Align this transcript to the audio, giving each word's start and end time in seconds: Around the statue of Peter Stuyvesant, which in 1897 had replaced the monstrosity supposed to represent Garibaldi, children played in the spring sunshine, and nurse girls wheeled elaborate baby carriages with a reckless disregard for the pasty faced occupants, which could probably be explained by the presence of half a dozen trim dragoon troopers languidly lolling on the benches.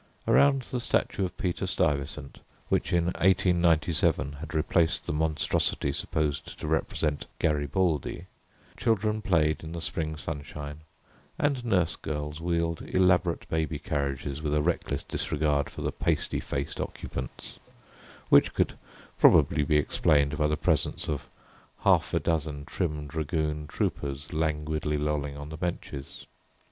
Around 0.27 0.63
the 0.63 0.79
statue 0.79 1.23
of 1.25 1.37
Peter 1.37 1.67
Stuyvesant, 1.67 2.39
which 2.69 2.91
in 2.91 3.05
1897 3.05 4.33
had 4.39 4.55
replaced 4.55 5.05
the 5.05 5.13
monstrosity 5.13 5.91
supposed 5.91 6.59
to 6.59 6.67
represent 6.67 7.27
Garibaldi, 7.37 8.25
children 8.75 9.21
played 9.21 9.63
in 9.63 9.73
the 9.73 9.79
spring 9.79 10.17
sunshine, 10.17 10.79
and 11.37 11.63
nurse 11.63 11.95
girls 11.95 12.41
wheeled 12.41 12.81
elaborate 12.81 13.47
baby 13.47 13.77
carriages 13.77 14.41
with 14.41 14.55
a 14.55 14.61
reckless 14.63 15.03
disregard 15.03 15.69
for 15.69 15.83
the 15.83 15.91
pasty 15.91 16.39
faced 16.39 16.81
occupants, 16.81 17.59
which 18.29 18.55
could 18.55 18.73
probably 19.19 19.61
be 19.61 19.77
explained 19.77 20.35
by 20.35 20.47
the 20.47 20.57
presence 20.57 21.07
of 21.07 21.27
half 21.83 22.11
a 22.11 22.19
dozen 22.19 22.65
trim 22.65 23.05
dragoon 23.05 23.67
troopers 23.67 24.33
languidly 24.33 24.97
lolling 24.97 25.37
on 25.37 25.49
the 25.49 25.57
benches. 25.57 26.25